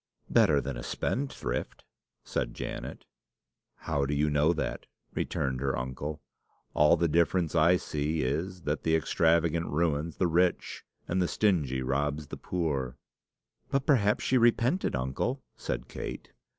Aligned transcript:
"Better 0.31 0.59
than 0.59 0.75
a 0.77 0.81
spendthrift," 0.81 1.83
said 2.23 2.55
Janet. 2.55 3.05
"How 3.81 4.03
do 4.07 4.15
you 4.15 4.31
know 4.31 4.51
that?" 4.51 4.87
returned 5.13 5.61
her 5.61 5.77
uncle. 5.77 6.23
"All 6.73 6.97
the 6.97 7.07
difference 7.07 7.53
I 7.53 7.75
see 7.77 8.23
is, 8.23 8.63
that 8.63 8.81
the 8.81 8.95
extravagant 8.95 9.67
ruins 9.67 10.17
the 10.17 10.25
rich, 10.25 10.83
and 11.07 11.21
the 11.21 11.27
stingy 11.27 11.83
robs 11.83 12.29
the 12.29 12.37
poor." 12.37 12.97
"But 13.69 13.85
perhaps 13.85 14.23
she 14.23 14.39
repented, 14.39 14.95
uncle," 14.95 15.43
said 15.55 15.87
Kate. 15.87 16.31